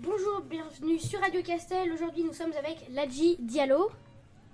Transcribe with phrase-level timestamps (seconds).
[0.00, 1.92] Bonjour, bienvenue sur Radio Castel.
[1.92, 3.90] Aujourd'hui, nous sommes avec Ladji Diallo.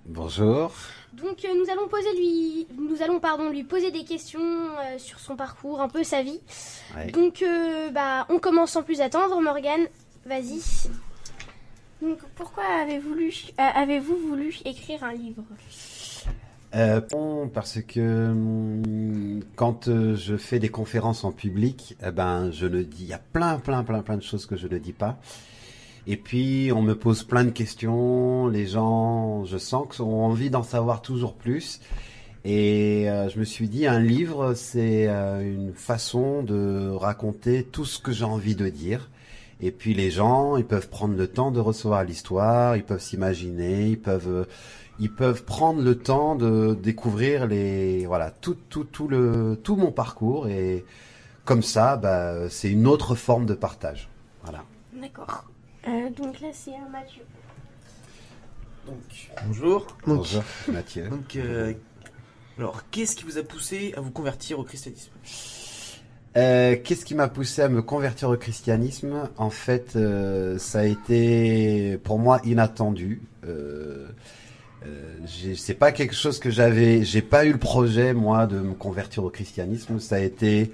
[0.07, 0.71] Bonjour.
[1.13, 5.19] Donc, euh, nous allons poser lui, nous allons pardon lui poser des questions euh, sur
[5.19, 6.41] son parcours, un peu sa vie.
[6.97, 7.11] Ouais.
[7.11, 9.39] Donc, euh, bah, on commence sans plus attendre.
[9.39, 9.85] Morgane,
[10.25, 10.61] vas-y.
[12.01, 15.43] Donc, pourquoi avez-vous voulu, avez-vous voulu écrire un livre?
[17.11, 18.81] Bon, parce que hum,
[19.55, 23.13] quand euh, je fais des conférences en public, eh ben, je ne dis, il y
[23.13, 25.17] a plein, plein, plein, plein de choses que je ne dis pas.
[26.07, 28.47] Et puis, on me pose plein de questions.
[28.47, 31.79] Les gens, je sens qu'ils ont envie d'en savoir toujours plus.
[32.43, 37.85] Et euh, je me suis dit, un livre, c'est euh, une façon de raconter tout
[37.85, 39.09] ce que j'ai envie de dire.
[39.61, 43.87] Et puis les gens, ils peuvent prendre le temps de recevoir l'histoire, ils peuvent s'imaginer,
[43.89, 44.45] ils peuvent, euh,
[44.99, 49.91] ils peuvent prendre le temps de découvrir les, voilà, tout, tout, tout le, tout mon
[49.91, 50.47] parcours.
[50.49, 50.83] Et
[51.45, 54.09] comme ça, bah, c'est une autre forme de partage.
[54.43, 54.63] Voilà.
[54.93, 55.45] D'accord.
[55.87, 57.23] Euh, donc là, c'est Mathieu.
[58.85, 59.87] Donc, bonjour.
[60.05, 61.07] Donc, Bonjour, Mathieu.
[61.09, 61.73] donc, euh,
[62.57, 65.11] alors, qu'est-ce qui vous a poussé à vous convertir au christianisme?
[66.37, 69.29] Euh, Qu'est-ce qui m'a poussé à me convertir au christianisme?
[69.37, 73.21] En fait, euh, ça a été pour moi inattendu.
[73.47, 74.07] Euh,
[74.85, 75.15] euh,
[75.55, 77.03] c'est pas quelque chose que j'avais.
[77.05, 79.99] J'ai pas eu le projet moi de me convertir au christianisme.
[79.99, 80.71] Ça a été.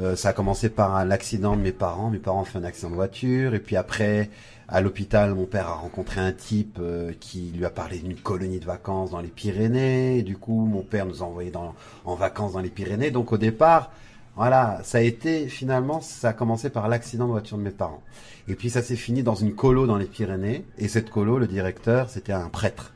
[0.00, 2.08] euh, ça a commencé par un accident de mes parents.
[2.08, 4.30] Mes parents ont fait un accident de voiture et puis après,
[4.68, 8.58] à l'hôpital, mon père a rencontré un type euh, qui lui a parlé d'une colonie
[8.58, 10.16] de vacances dans les Pyrénées.
[10.18, 11.74] Et du coup, mon père nous a envoyés dans,
[12.06, 13.10] en vacances dans les Pyrénées.
[13.10, 13.92] Donc au départ,
[14.36, 18.02] voilà, ça a été finalement, ça a commencé par l'accident de voiture de mes parents.
[18.48, 20.64] Et puis ça s'est fini dans une colo dans les Pyrénées.
[20.78, 22.92] Et cette colo, le directeur, c'était un prêtre.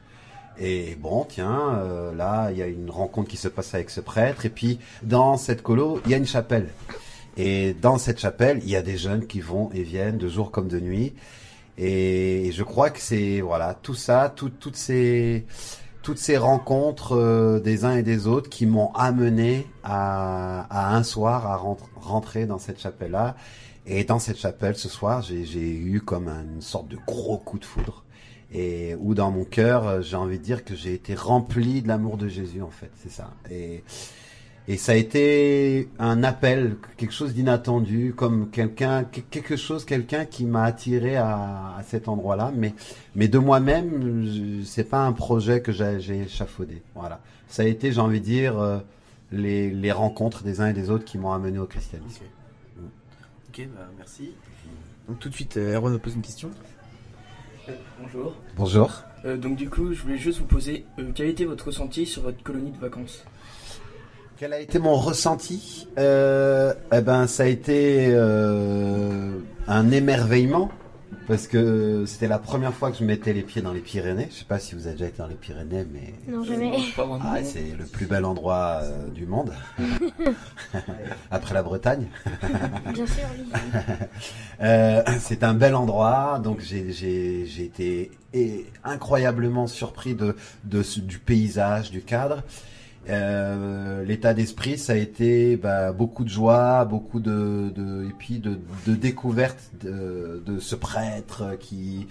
[0.60, 4.00] Et bon, tiens, euh, là, il y a une rencontre qui se passe avec ce
[4.00, 4.44] prêtre.
[4.44, 6.68] Et puis dans cette colo, il y a une chapelle.
[7.36, 10.50] Et dans cette chapelle, il y a des jeunes qui vont et viennent de jour
[10.50, 11.14] comme de nuit.
[11.78, 15.46] Et je crois que c'est voilà tout ça, tout- toutes ces
[16.08, 21.02] toutes ces rencontres euh, des uns et des autres qui m'ont amené à, à un
[21.02, 23.36] soir à rentre- rentrer dans cette chapelle-là.
[23.84, 27.58] Et dans cette chapelle, ce soir, j'ai eu comme un- une sorte de gros coup
[27.58, 28.04] de foudre.
[28.50, 31.88] Et où dans mon cœur, euh, j'ai envie de dire que j'ai été rempli de
[31.88, 32.90] l'amour de Jésus, en fait.
[33.02, 33.28] C'est ça.
[33.50, 33.84] Et,
[34.68, 40.26] et ça a été un appel, quelque chose d'inattendu, comme quelqu'un, que- quelque chose, quelqu'un
[40.26, 42.52] qui m'a attiré à, à cet endroit-là.
[42.54, 42.74] Mais,
[43.16, 46.82] mais de moi-même, c'est pas un projet que j'ai échafaudé.
[46.94, 47.20] Voilà.
[47.48, 48.78] Ça a été, j'ai envie de dire, euh,
[49.32, 52.24] les, les rencontres des uns et des autres qui m'ont amené au christianisme.
[53.48, 54.32] Ok, bah, merci.
[55.08, 56.50] Donc, tout de suite, euh, Erwan me pose une question.
[57.68, 58.34] Euh, bonjour.
[58.56, 59.02] Bonjour.
[59.24, 62.22] Euh, donc du coup, je voulais juste vous poser euh, quel était votre ressenti sur
[62.22, 63.24] votre colonie de vacances?
[64.38, 69.32] Quel a été mon ressenti euh, Eh ben, ça a été euh,
[69.66, 70.70] un émerveillement
[71.26, 74.28] parce que c'était la première fois que je mettais les pieds dans les Pyrénées.
[74.30, 76.72] Je sais pas si vous avez déjà été dans les Pyrénées, mais Non, jamais.
[76.98, 79.52] Euh, ah, c'est le plus bel endroit euh, du monde
[81.30, 82.06] après la Bretagne.
[82.94, 83.58] Bien sûr, oui.
[84.60, 88.10] Euh, c'est un bel endroit, donc j'ai été
[88.82, 90.34] incroyablement surpris de,
[90.64, 92.42] du paysage, du cadre.
[93.08, 98.38] Euh, L'état d'esprit, ça a été bah, beaucoup de joie, beaucoup de, de et puis
[98.38, 102.06] de, de découverte de, de ce prêtre qui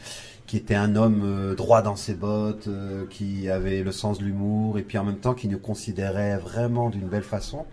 [0.47, 4.23] qui était un homme euh, droit dans ses bottes, euh, qui avait le sens de
[4.23, 7.65] l'humour et puis en même temps qui nous considérait vraiment d'une belle façon.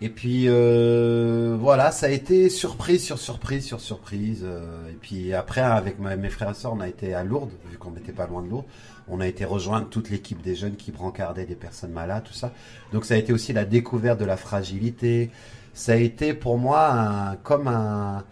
[0.00, 4.42] Et puis euh, voilà, ça a été surprise sur surprise sur surprise.
[4.44, 7.78] euh, et puis après, avec mes frères et sœurs, on a été à Lourdes, vu
[7.78, 8.66] qu'on n'était pas loin de Lourdes.
[9.06, 12.52] On a été rejoindre toute l'équipe des jeunes qui brancardaient des personnes malades, tout ça.
[12.92, 15.30] Donc ça a été aussi la découverte de la fragilité.
[15.74, 18.24] Ça a été pour moi comme un,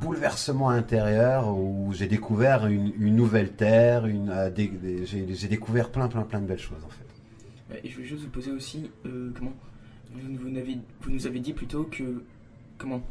[0.00, 6.46] bouleversement intérieur où j'ai découvert une, nouvelle terre, euh, j'ai découvert plein plein plein de
[6.46, 7.80] belles choses en fait.
[7.82, 9.52] Et je voulais juste vous poser aussi comment
[10.12, 12.22] vous, vous, n'avez- vous nous avez dit plutôt que
[12.78, 13.02] comment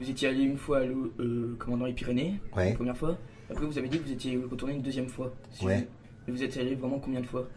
[0.00, 2.70] vous étiez allé une fois à l'eau, euh, comment dans les Pyrénées Ouais.
[2.70, 3.16] la première fois.
[3.50, 5.32] Après vous avez dit que vous étiez retourné une deuxième fois.
[5.52, 5.86] Si Ouais.
[6.26, 7.48] vous, vous êtes allé vraiment combien de fois?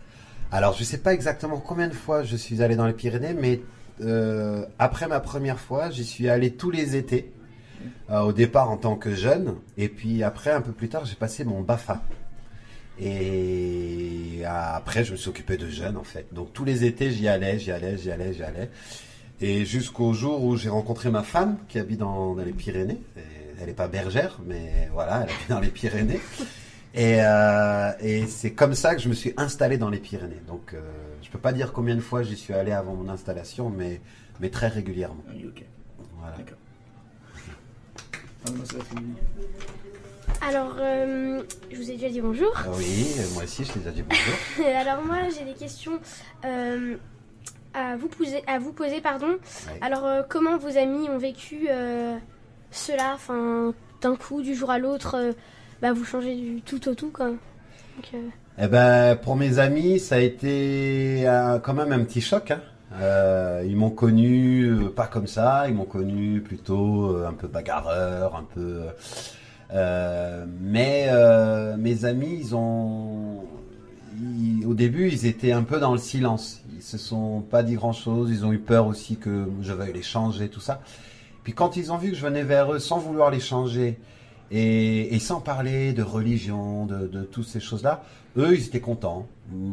[0.51, 3.61] Alors, je sais pas exactement combien de fois je suis allé dans les Pyrénées, mais
[4.01, 7.31] euh, après ma première fois, j'y suis allé tous les étés.
[8.09, 11.15] Euh, au départ en tant que jeune, et puis après, un peu plus tard, j'ai
[11.15, 12.01] passé mon BAFA.
[13.01, 16.27] Et après, je me suis occupé de jeunes, en fait.
[16.33, 18.69] Donc tous les étés, j'y allais, j'y allais, j'y allais, j'y allais.
[19.41, 23.01] Et jusqu'au jour où j'ai rencontré ma femme, qui habite dans, dans les Pyrénées.
[23.15, 23.21] Et
[23.59, 26.19] elle n'est pas bergère, mais voilà, elle habite dans les Pyrénées.
[26.93, 30.41] Et, euh, et c'est comme ça que je me suis installé dans les Pyrénées.
[30.47, 30.81] Donc, euh,
[31.21, 34.01] je peux pas dire combien de fois j'y suis allé avant mon installation, mais,
[34.39, 35.23] mais très régulièrement.
[35.29, 35.63] Ah oui, ok.
[36.19, 36.37] Voilà.
[36.37, 36.57] D'accord.
[40.41, 41.41] Alors, euh,
[41.71, 42.51] je vous ai déjà dit bonjour.
[42.55, 44.65] Ah oui, euh, moi aussi, je t'ai déjà dit bonjour.
[44.77, 45.99] Alors moi, j'ai des questions
[46.45, 46.95] euh,
[47.73, 48.41] à vous poser.
[48.47, 49.27] À vous poser pardon.
[49.27, 49.79] Ouais.
[49.81, 51.67] Alors, euh, comment vos amis ont vécu
[52.71, 53.11] cela?
[53.15, 55.33] Enfin, d'un coup, du jour à l'autre,
[55.81, 57.27] bah, vous changez du tout au tout, quoi.
[57.29, 58.13] Donc,
[58.57, 62.51] Eh ben, pour mes amis, ça a été un- quand même un petit choc.
[62.51, 62.61] Hein.
[62.93, 67.47] Euh, ils m'ont connu euh, pas comme ça, ils m'ont connu plutôt euh, un peu
[67.47, 68.81] bagarreur, un peu.
[69.73, 73.43] Euh, mais euh, mes amis, ils ont,
[74.19, 76.61] ils- au début, ils étaient un peu dans le silence.
[76.75, 78.29] Ils se sont pas dit grand chose.
[78.31, 80.81] Ils ont eu peur aussi que je veuille les changer, tout ça.
[81.43, 83.99] Puis quand ils ont vu que je venais vers eux sans vouloir les changer
[84.51, 88.03] et, et sans parler de religion, de, de toutes ces choses-là,
[88.37, 89.27] eux, ils étaient contents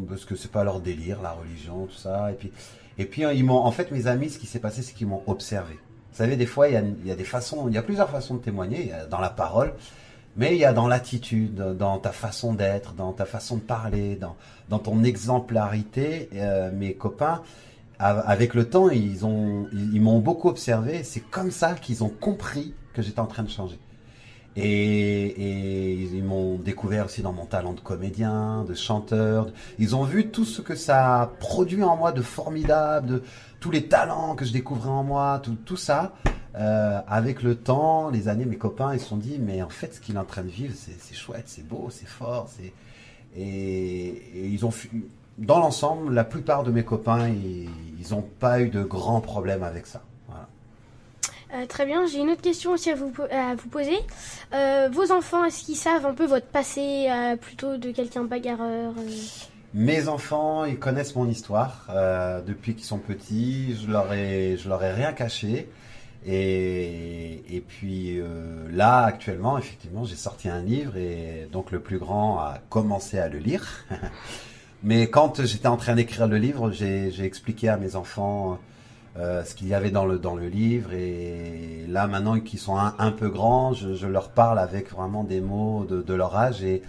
[0.09, 2.31] parce que c'est pas leur délire, la religion, tout ça.
[2.31, 2.51] Et puis,
[2.97, 5.21] et puis ils m'ont, en fait, mes amis, ce qui s'est passé, c'est qu'ils m'ont
[5.27, 5.77] observé.
[6.11, 6.73] Vous savez, des fois, il
[7.05, 9.19] y a, des façons, il y a plusieurs façons de témoigner il y a dans
[9.19, 9.73] la parole,
[10.35, 14.19] mais il y a dans l'attitude, dans ta façon d'être, dans ta façon de parler,
[14.69, 16.29] dans, ton exemplarité.
[16.33, 17.41] Euh, mes copains,
[17.99, 21.03] avec le temps, ils ont, ils m'ont beaucoup observé.
[21.03, 23.79] C'est comme ça qu'ils ont compris que j'étais en train de changer.
[24.57, 29.47] Et, et ils m'ont découvert aussi dans mon talent de comédien, de chanteur.
[29.77, 33.23] Ils ont vu tout ce que ça a produit en moi de formidable, de
[33.59, 36.13] tous les talents que je découvrais en moi, tout, tout ça.
[36.55, 39.93] Euh, avec le temps, les années, mes copains, ils se sont dit, mais en fait,
[39.93, 42.73] ce qu'il est en train de vivre, c'est chouette, c'est beau, c'est fort, c'est
[43.35, 44.71] et, et ils ont,
[45.37, 47.69] dans l'ensemble, la plupart de mes copains, ils,
[47.99, 50.01] ils ont pas eu de grands problèmes avec ça.
[51.53, 53.09] Euh, très bien, j'ai une autre question aussi à vous,
[53.69, 53.97] poser.
[54.53, 58.93] Euh, vos enfants, est-ce qu'ils savent un peu votre passé euh, plutôt de quelqu'un bagarreur
[59.73, 61.87] Mes enfants, ils connaissent mon histoire
[62.45, 63.77] depuis qu'ils sont petits.
[63.81, 65.69] Je leur ai, je leur ai rien caché.
[66.25, 68.19] Et, puis
[68.71, 73.29] là, actuellement, effectivement, j'ai sorti un livre et donc le plus grand a commencé à
[73.29, 73.85] le lire.
[74.83, 78.59] Mais quand j'étais en train d'écrire le livre, j'ai expliqué à mes enfants
[79.19, 80.93] euh, ce qu'il y avait dans le dans le livre.
[80.93, 85.85] Et là, maintenant qu'ils sont un, peu grands, je, leur parle avec vraiment des mots
[85.85, 86.83] de, leur âge et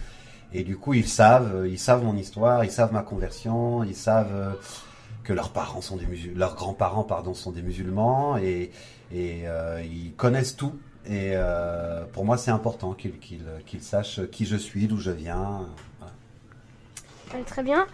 [0.53, 4.33] et du coup, ils savent, ils savent mon histoire, ils savent ma conversion, ils savent
[4.33, 4.51] euh,
[5.23, 8.71] que leurs parents sont des musul- leurs grands-parents pardon sont des musulmans et
[9.11, 10.73] et euh, ils connaissent tout.
[11.09, 11.33] Et
[12.13, 15.67] pour moi, c'est important qu'ils qu'ils qu'ils sachent qui je suis, d'où je viens.
[17.35, 17.85] Euh, Très bien.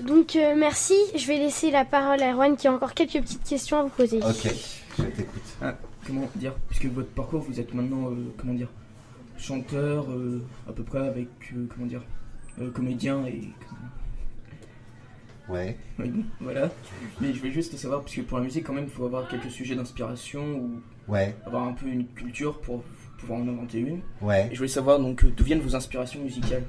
[0.00, 0.94] Donc, euh, merci.
[1.16, 3.88] Je vais laisser la parole à Erwan qui a encore quelques petites questions à vous
[3.90, 4.18] poser.
[4.18, 4.48] Ok,
[4.98, 5.42] je t'écoute.
[5.60, 5.74] Ah,
[6.06, 8.68] comment dire Puisque votre parcours, vous êtes maintenant, euh, comment dire,
[9.36, 12.02] chanteur, euh, à peu près avec, euh, comment dire,
[12.60, 13.42] euh, comédien et.
[15.48, 15.78] Ouais.
[15.98, 16.68] Oui, bon, voilà.
[17.22, 19.50] Mais je voulais juste savoir, puisque pour la musique, quand même, il faut avoir quelques
[19.50, 22.84] sujets d'inspiration ou Ouais, avoir un peu une culture pour
[23.18, 24.00] pouvoir en inventer une.
[24.20, 24.48] ouais.
[24.48, 26.64] Et je voulais savoir donc d'où viennent vos inspirations musicales?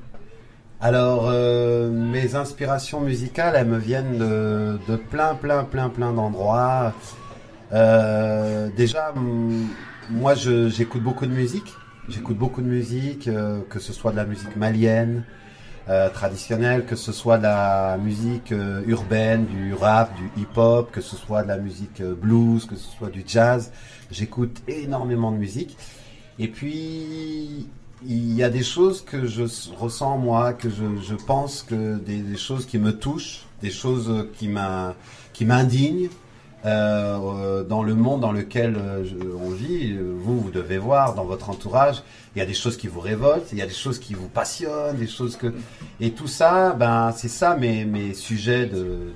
[0.82, 6.94] Alors, euh, mes inspirations musicales, elles me viennent de, de plein, plein, plein, plein d'endroits.
[7.74, 9.14] Euh, déjà,
[10.10, 11.74] moi, j'écoute beaucoup de musique.
[12.08, 15.26] J'écoute beaucoup de musique, euh, que ce soit de la musique malienne,
[15.90, 18.54] euh, traditionnelle, que ce soit de la musique
[18.88, 23.10] urbaine, du rap, du hip-hop, que ce soit de la musique blues, que ce soit
[23.10, 23.74] du jazz.
[24.12, 25.78] J'écoute énormément de musique.
[26.40, 27.68] Et puis,
[28.06, 29.44] il y a des choses que je
[29.78, 34.28] ressens moi, que je, je pense que des, des choses qui me touchent, des choses
[34.38, 34.94] qui m'in-
[35.34, 36.10] qui m'indignent
[36.66, 39.04] euh, dans le monde dans lequel euh,
[39.42, 39.96] on vit.
[39.98, 42.04] Vous, vous devez voir dans votre entourage,
[42.36, 44.28] il y a des choses qui vous révoltent, il y a des choses qui vous
[44.28, 45.54] passionnent, des choses que
[46.00, 49.14] et tout ça, ben c'est ça mes mes sujets de- de-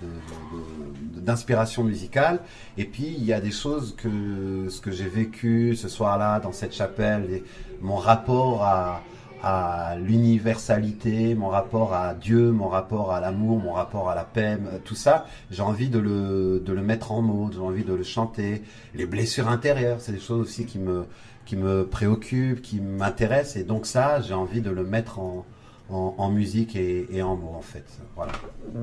[1.12, 2.39] de- d'inspiration musicale.
[2.77, 6.51] Et puis il y a des choses que ce que j'ai vécu ce soir-là dans
[6.51, 7.43] cette chapelle, et
[7.81, 9.01] mon rapport à
[9.43, 14.57] à l'universalité, mon rapport à Dieu, mon rapport à l'amour, mon rapport à la paix,
[14.85, 18.03] tout ça, j'ai envie de le, de le mettre en mots, j'ai envie de le
[18.03, 18.63] chanter.
[18.95, 21.05] Les blessures intérieures, c'est des choses aussi qui me,
[21.45, 25.45] qui me préoccupent, qui m'intéressent, et donc ça, j'ai envie de le mettre en,
[25.89, 27.85] en, en musique et, et en mots, en fait.
[28.15, 28.31] Voilà.
[28.75, 28.79] Ah.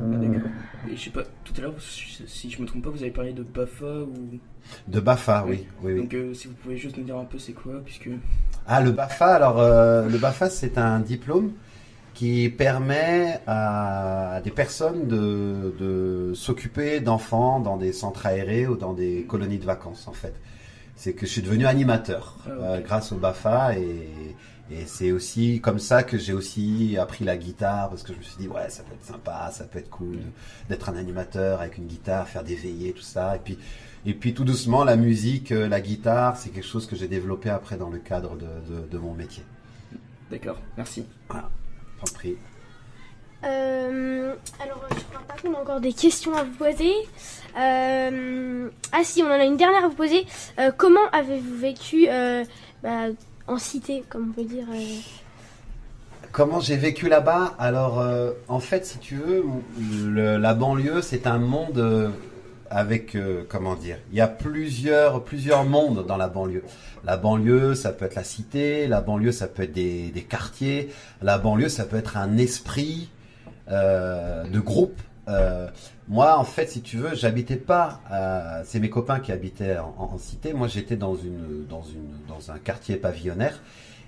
[0.90, 3.33] Et je sais pas, tout à l'heure, si je me trompe pas, vous avez parlé
[3.33, 4.38] de Bafa ou.
[4.88, 6.00] De Bafa, oui, oui, oui.
[6.02, 8.11] Donc euh, si vous pouvez juste nous dire un peu c'est quoi, puisque.
[8.66, 11.52] Ah, le BAFA, alors euh, le BAFA, c'est un diplôme
[12.14, 18.92] qui permet à, des personnes de, de s'occuper d'enfants dans des centres aérés ou dans
[18.92, 20.35] des colonies de vacances, en fait.
[20.97, 24.09] C'est que je suis devenu animateur Ah, euh, grâce au BAFA et,
[24.72, 28.22] Et c'est aussi comme ça que j'ai aussi appris la guitare, parce que je me
[28.22, 30.18] suis dit, ouais, ça peut être sympa, ça peut être cool
[30.68, 33.34] d'être un animateur avec une guitare, faire des veillées, tout ça.
[33.34, 33.58] Et puis,
[34.06, 37.50] et puis tout doucement, la musique, euh, la guitare, c'est quelque chose que j'ai développé
[37.50, 39.42] après dans le cadre de, de, de mon métier.
[40.30, 41.04] D'accord, merci.
[41.28, 41.50] Voilà,
[41.98, 42.36] j'en prie.
[43.42, 46.92] Euh, alors, je crois pas qu'on a encore des questions à vous poser.
[47.58, 50.26] Euh, ah si, on en a une dernière à vous poser.
[50.58, 52.44] Euh, comment avez-vous vécu euh,
[52.82, 53.06] bah,
[53.50, 54.99] en cité, comme on peut dire euh,
[56.33, 57.54] Comment j'ai vécu là-bas?
[57.59, 59.45] Alors, euh, en fait, si tu veux,
[60.14, 62.09] la banlieue, c'est un monde euh,
[62.71, 65.25] avec, comment dire, il y a plusieurs,
[65.64, 66.62] mondes dans la banlieue.
[67.04, 70.90] La banlieue, ça peut être la cité, la banlieue, ça peut être des, des quartiers,
[71.21, 73.09] la banlieue, ça peut être un esprit
[73.69, 75.00] de groupe.
[75.30, 75.68] Euh,
[76.08, 78.00] moi, en fait, si tu veux, j'habitais pas.
[78.64, 80.52] C'est mes copains qui habitaient en, cité.
[80.52, 83.60] Moi, j'étais dans une, dans une, dans un quartier pavillonnaire.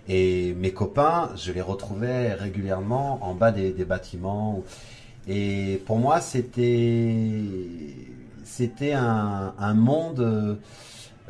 [0.09, 4.63] Et mes copains, je les retrouvais régulièrement en bas des, bâtiments.
[5.29, 7.39] Et pour moi, c'était,
[8.43, 10.59] c'était un, un monde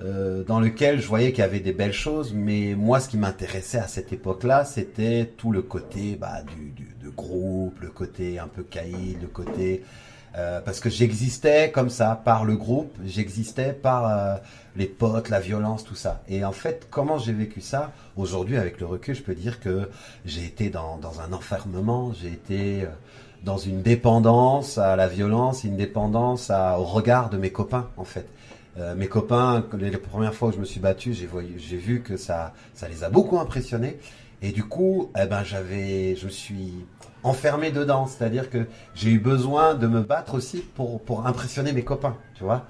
[0.02, 2.32] euh, dans lequel je voyais qu'il y avait des belles choses.
[2.34, 7.10] Mais moi, ce qui m'intéressait à cette époque-là, c'était tout le côté bah, du, du,
[7.10, 9.82] groupe, le côté un peu caïd, le côté
[10.34, 14.36] euh, parce que j'existais comme ça par le groupe, j'existais par euh,
[14.76, 16.22] les potes, la violence, tout ça.
[16.26, 17.92] Et en fait, comment j'ai vécu ça?
[18.16, 19.90] Aujourd'hui, avec le recul, je peux dire que
[20.24, 22.86] j'ai été dans, dans un enfermement, j'ai été euh,
[23.44, 28.04] dans une dépendance à la violence, une dépendance à, au regard de mes copains, en
[28.04, 28.26] fait.
[28.78, 32.54] Euh, mes copains, les, premières fois où je me suis battu, j'ai vu que ça,
[32.74, 33.98] ça les a beaucoup impressionnés.
[34.40, 36.72] Et du coup, eh ben, j'avais, je me suis
[37.22, 38.06] enfermé dedans.
[38.06, 42.44] C'est-à-dire que j'ai eu besoin de me battre aussi pour, pour impressionner mes copains, tu
[42.44, 42.66] vois.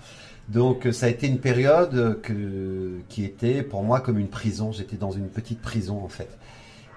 [0.49, 4.73] Donc, euh, ça a été une période que, qui était pour moi comme une prison.
[4.73, 6.37] J'étais dans une petite prison, en fait.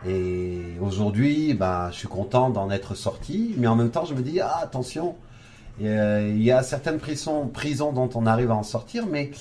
[0.08, 4.22] Et aujourd'hui, ben, je suis content d'en être sorti, mais en même temps, je me
[4.22, 5.16] dis, ah, attention,
[5.82, 9.32] euh, il y a certaines prisons, prisons dont on arrive à en sortir, mais,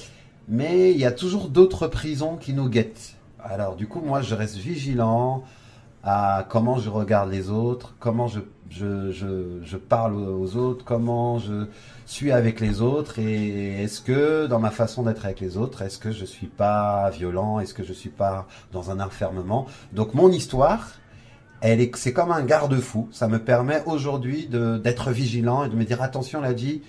[0.48, 3.14] mais il y a toujours d'autres prisons qui nous guettent.
[3.38, 5.44] Alors, du coup, moi, je reste vigilant
[6.02, 11.66] à comment je regarde les autres, comment je, je, parle aux autres, comment je
[12.06, 15.98] suis avec les autres, et est-ce que dans ma façon d'être avec les autres, est-ce
[15.98, 19.66] que je suis pas violent, est-ce que je suis pas dans un enfermement.
[19.92, 20.92] Donc, mon histoire,
[21.94, 23.08] c'est comme un garde-fou.
[23.10, 26.82] Ça me permet aujourd'hui d'être vigilant et de me dire attention, l'a dit,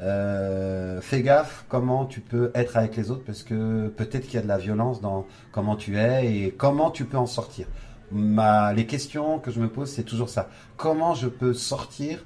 [0.00, 4.38] euh, fais gaffe comment tu peux être avec les autres parce que peut-être qu'il y
[4.38, 7.66] a de la violence dans comment tu es et comment tu peux en sortir.
[8.10, 10.48] Les questions que je me pose, c'est toujours ça.
[10.76, 12.24] Comment je peux sortir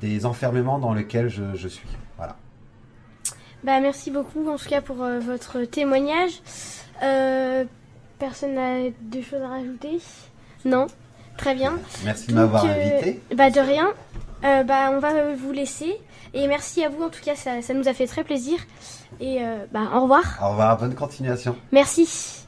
[0.00, 1.88] des enfermements dans lesquels je, je suis?
[2.16, 2.36] Voilà.
[3.64, 6.42] Bah, merci beaucoup en tout cas pour euh, votre témoignage.
[7.02, 7.64] Euh,
[8.18, 9.98] personne n'a de choses à rajouter?
[10.64, 10.86] Non?
[11.36, 11.78] Très bien.
[12.04, 13.20] Merci de m'avoir euh, invité.
[13.34, 13.88] Bah de rien.
[14.44, 15.96] Euh, bah on va vous laisser.
[16.34, 18.58] Et merci à vous en tout cas, ça, ça nous a fait très plaisir.
[19.20, 20.22] Et euh, bah au revoir.
[20.42, 21.56] Au revoir, bonne continuation.
[21.72, 22.45] Merci.